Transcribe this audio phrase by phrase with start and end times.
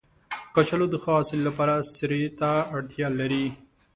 [0.55, 3.45] کچالو د ښه حاصل لپاره سرې ته اړتیا لري